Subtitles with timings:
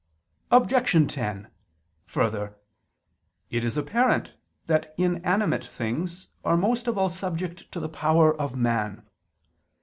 [0.49, 1.47] Objection 10:
[2.07, 2.57] Further,
[3.51, 4.33] it is apparent
[4.65, 9.07] that inanimate things are most of all subject to the power of man.